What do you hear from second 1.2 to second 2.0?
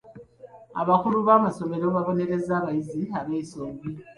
b'amasomero